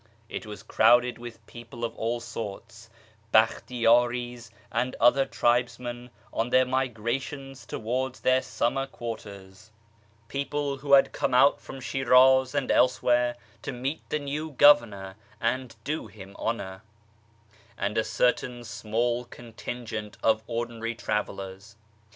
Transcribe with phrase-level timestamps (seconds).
[0.29, 2.89] It was crowded with people of all sorts:
[3.31, 9.69] Bakhtiyari's, and other tribesmen on their migrations towards their summer quarters;
[10.27, 13.35] people who had come out from 234 •/ YEAR AAfONGST THE PERSIANS Shiniz aii(i elsewhere
[13.61, 16.81] to meet the new Governor and do him honour;
[17.77, 21.75] and a certain small contingent of ordinary travellers.